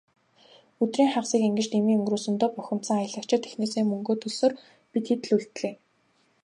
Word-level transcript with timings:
Өдрийн 0.81 1.11
хагасыг 1.13 1.41
ингэж 1.47 1.67
дэмий 1.71 1.95
өнгөрөөсөндөө 1.97 2.49
бухимдсан 2.55 2.97
аялагчид 2.99 3.43
эхнээсээ 3.47 3.83
мөнгөө 3.87 4.15
төлсөөр, 4.17 4.53
бид 4.91 5.05
хэд 5.09 5.21
л 5.27 5.33
үлдлээ. 5.37 5.73